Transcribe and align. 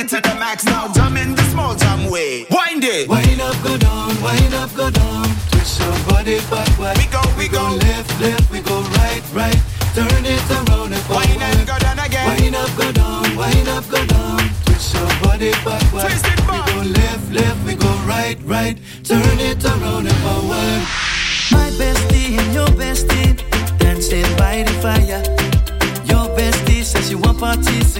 it 0.00 0.08
to 0.08 0.20
the 0.20 0.34
max 0.40 0.64
now. 0.64 0.88
Jam 0.92 1.16
in 1.16 1.34
the 1.34 1.42
small 1.52 1.74
jam 1.74 2.10
way. 2.10 2.46
Wind 2.50 2.84
it. 2.84 3.08
Wind 3.08 3.40
up, 3.40 3.56
go 3.62 3.76
down, 3.76 4.08
wind 4.22 4.54
up, 4.54 4.74
go 4.74 4.90
down. 4.90 5.26
Twist 5.50 5.80
your 5.80 5.92
body 6.08 6.38
backward. 6.48 6.96
We 6.96 7.06
go, 7.12 7.22
we 7.36 7.48
go. 7.48 7.64
left, 7.84 8.08
left, 8.20 8.50
we 8.50 8.60
go 8.60 8.80
right, 9.00 9.22
right. 9.32 9.60
Turn 9.94 10.24
it 10.24 10.50
around 10.50 10.92
and 10.92 11.02
forward. 11.04 11.28
Wind 11.28 11.42
and 11.42 11.66
go 11.66 11.76
down 11.78 11.98
again. 11.98 12.26
Wind 12.28 12.56
up, 12.56 12.70
go 12.76 12.92
down, 12.92 13.36
wind 13.36 13.68
up, 13.68 13.84
go 13.90 14.00
down. 14.06 14.40
Twist 14.64 14.94
your 14.94 15.10
body 15.20 15.52
backward. 15.64 16.08
Twist 16.08 16.26
it 16.26 16.40
we 16.40 16.58
go 16.72 16.78
left, 17.00 17.32
left, 17.32 17.60
we 17.66 17.74
go 17.74 17.92
right, 18.08 18.38
right. 18.44 18.76
Turn 19.04 19.38
it 19.38 19.64
around 19.64 20.06
and 20.06 20.20
forward. 20.24 20.80
My 21.52 21.68
bestie 21.76 22.38
and 22.40 22.54
your 22.54 22.72
bestie 22.80 23.36
dancing 23.78 24.30
by 24.36 24.62
the 24.62 24.74
fire. 24.80 25.22
Your 26.08 26.26
bestie 26.36 26.84
says 26.84 27.10
you 27.10 27.18
want 27.18 27.38
parties, 27.38 27.98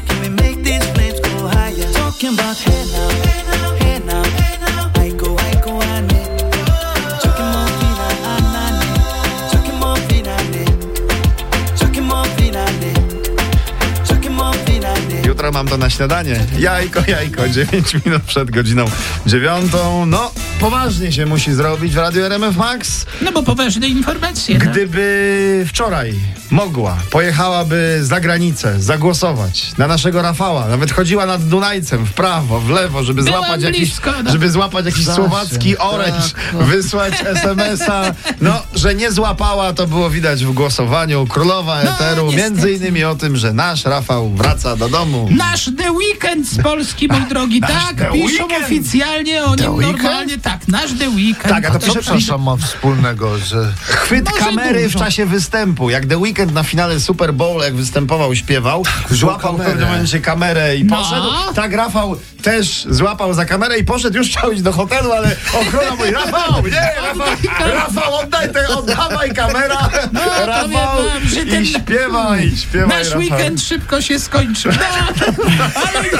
Jutro 15.26 15.52
mam 15.52 15.68
to 15.68 15.76
na 15.78 15.90
śniadanie. 15.90 16.46
Jajko, 16.58 17.00
jajko, 17.06 17.48
9 17.48 17.94
minut 18.04 18.22
przed 18.22 18.50
godziną 18.50 18.84
dziewiątą. 19.26 20.06
No, 20.06 20.32
poważnie 20.60 21.12
się 21.12 21.26
musi 21.26 21.54
zrobić 21.54 21.94
w 21.94 21.98
Radiu 21.98 22.24
RMF 22.24 22.56
Max. 22.56 23.06
No 23.22 23.32
bo 23.32 23.42
poważne 23.42 23.88
informacje. 23.88 24.58
no. 24.58 24.70
Gdyby 24.70 25.64
wczoraj 25.68 26.14
mogła, 26.50 26.96
pojechałaby 27.10 27.98
za 28.02 28.20
granicę, 28.20 28.80
zagłosować 28.80 29.78
na 29.78 29.86
naszego 29.86 30.22
Rafała, 30.22 30.68
nawet 30.68 30.92
chodziła 30.92 31.26
nad 31.26 31.48
Dunajcem 31.48 32.06
w 32.06 32.12
prawo, 32.12 32.60
w 32.60 32.70
lewo, 32.70 33.02
żeby 33.04 33.22
Byłam 33.22 33.40
złapać 33.40 33.62
jakiś, 33.62 33.80
blisko, 33.80 34.10
no. 34.24 34.30
żeby 34.32 34.50
złapać 34.50 34.86
jakiś 34.86 35.04
Zawsze, 35.04 35.22
słowacki 35.22 35.78
oręż, 35.78 36.32
wysłać 36.52 37.14
SMS-a. 37.24 38.14
No, 38.40 38.62
że 38.80 38.94
nie 38.94 39.12
złapała, 39.12 39.72
to 39.72 39.86
było 39.86 40.10
widać 40.10 40.44
w 40.44 40.52
głosowaniu. 40.52 41.26
Królowa 41.26 41.78
No, 41.84 41.90
Eteru, 41.90 42.26
niestety. 42.26 42.42
między 42.50 42.72
innymi 42.72 43.04
o 43.04 43.14
tym, 43.14 43.36
że 43.36 43.52
nasz 43.52 43.84
Rafał 43.84 44.30
wraca 44.30 44.76
do 44.76 44.88
domu. 44.88 45.28
Nasz 45.30 45.70
The 45.78 45.92
Weekend 45.92 46.48
z 46.48 46.62
Polski, 46.62 47.08
mój 47.08 47.20
drogi, 47.28 47.60
Nasz 47.60 47.70
tak, 47.72 47.96
The 47.96 48.12
piszą 48.12 48.44
Weekend. 48.44 48.64
oficjalnie 48.64 49.44
o 49.44 49.54
nim 49.56 49.74
Weekend? 49.74 50.02
normalnie, 50.02 50.38
tak, 50.38 50.68
nasz 50.68 50.90
The 50.98 51.08
Weekend. 51.10 51.48
Tak, 51.54 51.64
a 51.64 51.70
to 51.70 51.78
Co 51.86 51.92
przepraszam 51.94 52.42
ma 52.42 52.56
wspólnego, 52.56 53.38
że 53.38 53.72
Chwyt 53.82 54.24
Może 54.30 54.44
kamery 54.44 54.82
dużo. 54.82 54.98
w 54.98 55.02
czasie 55.02 55.26
występu. 55.26 55.90
Jak 55.90 56.06
The 56.06 56.18
Weeknd 56.18 56.52
na 56.54 56.62
finale 56.62 57.00
Super 57.00 57.34
Bowl, 57.34 57.62
jak 57.62 57.74
występował, 57.74 58.34
śpiewał, 58.34 58.84
złapał 59.10 59.56
w 59.56 59.60
pewnym 59.60 59.88
momencie 59.88 60.20
kamerę 60.20 60.76
i 60.76 60.84
No. 60.84 60.96
poszedł. 60.96 61.26
Tak, 61.54 61.72
Rafał 61.72 62.16
też 62.42 62.86
złapał 62.90 63.34
za 63.34 63.44
kamerę 63.44 63.78
i 63.78 63.84
poszedł. 63.84 64.16
Już 64.16 64.28
chciał 64.28 64.52
iść 64.52 64.62
do 64.62 64.72
hotelu, 64.72 65.12
ale 65.12 65.36
ochrona 65.60 65.94
mówi, 65.96 66.10
Rafał, 66.10 66.62
nie, 66.66 66.90
Rafał, 67.02 67.26
Rafał, 67.74 68.14
oddaj 68.14 68.48
oddawaj 68.78 69.30
kamera, 69.32 69.88
No, 70.12 70.20
Rafał, 70.46 70.98
że 71.34 71.46
ten- 71.46 71.62
i 71.62 71.66
śpiewaj, 71.66 72.52
śpiewaj, 72.56 72.88
Nasz 72.98 73.06
Rafał. 73.06 73.18
weekend 73.20 73.60
szybko 73.62 74.00
się 74.00 74.18
skończył. 74.20 74.72
No, 74.72 75.64
ale 75.74 76.10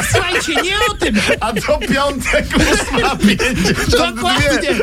nie 0.55 0.77
o 0.91 0.95
tym. 0.95 1.15
A 1.41 1.53
to 1.53 1.79
piątek, 1.79 2.47
ósma, 2.57 3.17
pięćdziesiąt 3.17 3.91
Dokładnie. 4.17 4.59
dwie. 4.59 4.75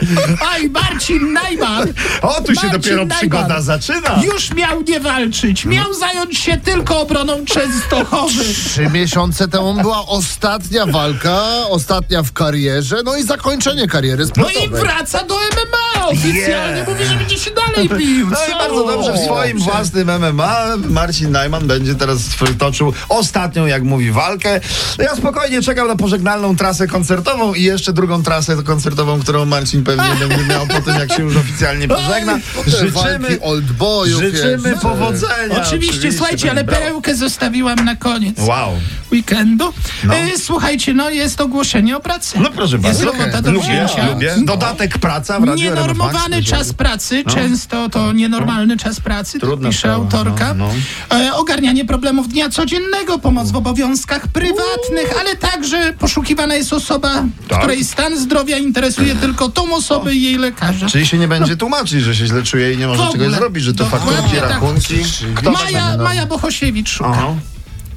Aj, 0.52 0.70
Marcin 0.70 1.34
Najman 1.34 1.88
O, 2.22 2.42
tu 2.42 2.48
się 2.56 2.62
Marcin 2.62 2.72
dopiero 2.72 2.98
Najman. 2.98 3.18
przygoda 3.18 3.62
zaczyna. 3.62 4.20
już 4.24 4.54
miał 4.54 4.82
nie 4.82 5.00
walczyć. 5.00 5.66
Miał 5.66 5.94
zająć 5.94 6.38
się 6.40 6.58
tylko 6.58 7.00
obroną 7.00 7.46
Częstochowy. 7.46 8.44
trzy 8.44 8.90
miesiące 8.90 9.48
temu 9.48 9.74
była 9.74 10.06
ostatnia 10.08 10.86
walka, 10.86 11.42
ostatnia 11.70 12.24
w 12.24 12.34
karierze, 12.34 12.96
no 13.06 13.16
i 13.16 13.24
zakończenie 13.24 13.88
kariery 13.88 14.24
No 14.24 14.30
sportowej. 14.30 14.66
i 14.66 14.70
wraca 14.70 15.24
do 15.24 15.36
MMA. 15.36 16.08
Oficjalnie 16.08 16.76
Yeah. 16.78 16.88
mówi, 16.90 17.06
że 17.06 17.16
będzie 17.16 17.38
się 17.38 17.52
dalej 17.52 17.90
pił. 17.90 18.28
No 18.30 18.38
i 18.48 18.52
Co? 18.52 18.58
bardzo 18.58 18.88
dobrze 18.88 19.14
w 19.14 19.18
swoim 19.26 19.60
własnym 19.60 20.10
MMA 20.12 20.58
Marcin 20.90 21.32
Najman 21.32 21.68
będzie 21.68 21.96
teraz 21.96 22.20
toczył 22.60 22.94
ostatnią, 23.10 23.66
jak 23.66 23.84
mówi, 23.84 24.12
walkę. 24.12 24.60
No 24.98 25.04
Ja 25.04 25.16
spokojnie 25.16 25.57
czekam 25.62 25.88
na 25.88 25.96
pożegnalną 25.96 26.56
trasę 26.56 26.88
koncertową 26.88 27.54
i 27.54 27.64
jeszcze 27.64 27.94
drugą 27.94 28.24
trasę 28.24 28.64
koncertową, 28.64 29.20
którą 29.20 29.46
Marcin 29.46 29.84
pewnie 29.84 30.28
będzie 30.28 30.44
miał 30.46 30.68
po 30.68 30.82
tym, 30.82 30.96
jak 31.00 31.14
się 31.14 31.24
już 31.24 31.36
oficjalnie 31.38 31.88
pożegna. 31.88 32.40
Życzymy, 32.68 33.42
oldboyów 33.42 34.22
życzymy 34.22 34.78
powodzenia. 34.82 35.62
Oczywiście, 35.68 36.12
słuchajcie, 36.12 36.52
ale 36.52 36.64
perełkę 36.64 37.16
zostawiłam 37.16 37.86
na 37.86 37.96
koniec 37.96 38.40
Wow. 38.40 38.72
weekendu. 39.12 39.74
E, 40.12 40.40
słuchajcie, 40.40 40.94
no 40.94 41.10
jest 41.10 41.42
ogłoszenie 41.42 41.98
o 41.98 42.00
pracy. 42.00 42.40
No 42.40 42.50
proszę 42.52 42.74
Jest 42.76 42.84
bardzo. 42.84 43.06
robota 43.06 43.42
do 43.42 43.52
Lubię, 43.52 43.86
lubię. 44.14 44.36
Dodatek 44.46 44.98
praca 44.98 45.40
w 45.40 45.44
Radiu. 45.44 45.64
Nienormowany 45.64 46.44
czas 46.44 46.74
pracy, 46.74 47.24
często 47.34 47.90
to 47.90 48.14
nienormalny 48.14 48.78
czas 48.78 49.00
pracy, 49.00 49.34
tak 49.34 49.42
Trudna 49.42 49.70
pisze 49.70 49.80
sprawa, 49.80 49.96
autorka. 49.98 50.54
no, 50.54 50.70
E, 51.12 51.34
ogarnianie 51.34 51.86
problemów 51.86 52.28
dnia 52.28 52.50
codziennego, 52.50 53.20
pomoc 53.20 53.52
w 53.52 53.56
obowiązkach 53.56 54.28
prywatnych, 54.28 55.14
ale 55.20 55.36
także 55.52 55.94
poszukiwana 56.00 56.56
jest 56.56 56.74
osoba, 56.74 57.24
Tak. 57.48 57.60
której 57.60 57.84
stan 57.86 58.20
zdrowia 58.20 58.58
interesuje 58.58 59.16
tylko 59.16 59.50
tą 59.50 59.76
osobę 59.76 60.14
i 60.14 60.24
jej 60.24 60.38
lekarza. 60.38 60.88
Czyli 60.88 61.08
się 61.08 61.18
nie 61.18 61.28
będzie 61.28 61.58
tłumaczyć, 61.58 62.02
że 62.04 62.16
się 62.16 62.26
źle 62.28 62.44
czuje 62.44 62.74
i 62.74 62.78
nie 62.78 62.88
może 62.88 63.08
czegoś 63.12 63.32
zrobić, 63.32 63.64
że 63.64 63.74
to 63.74 63.86
fakturki, 63.86 64.36
tak. 64.36 64.50
rachunki. 64.50 64.96
Kto 65.36 65.52
Maja, 65.52 65.98
Maja 65.98 66.26
Bohosiewicz 66.26 66.90
szuka. 66.90 67.10
Aha. 67.10 67.28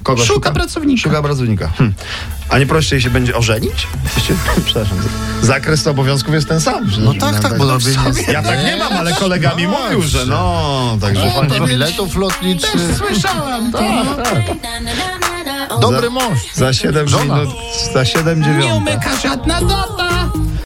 Kogo 0.03 0.25
Szuka 0.25 0.51
pracownika. 0.51 1.03
Szuka 1.03 1.23
pracownika. 1.23 1.69
Hm. 1.79 1.93
A 2.49 2.59
nie 2.59 2.67
prościej 2.67 3.01
się 3.01 3.11
będzie 3.11 3.37
ożenić? 3.37 3.87
Przepraszam. 4.65 4.99
Zakres 5.43 5.87
ożeniowskich 5.87 6.35
jest 6.35 6.49
ten 6.49 6.61
sam. 6.61 6.91
że- 6.91 7.01
No 7.01 7.15
tak, 7.15 7.41
tak, 7.41 7.59
bo 7.59 7.65
robienie... 7.71 7.99
Ja 8.33 8.43
tak 8.43 8.65
nie 8.65 8.77
mam, 8.77 8.93
ale 8.93 9.13
kolega 9.13 9.55
mi 9.55 9.67
mówił, 9.69 10.03
że 10.03 10.27
no, 10.27 10.99
także 11.01 11.33
Panie 11.37 11.67
biletów 11.67 12.17
lotniczych. 12.17 12.81
Słyszałam 12.99 13.73
to. 13.73 13.81
no. 13.81 14.17
Dobry 15.81 16.11
mąż. 16.11 16.39
za 16.55 16.73
7 16.73 17.09
Żona. 17.09 17.25
minut, 17.25 17.51
za 17.95 18.05
7 18.05 18.41
Nie 18.41 18.45
dziewiąta. 18.47 18.75
umyka 18.75 19.17
żadna 19.23 19.61
data. 19.61 20.11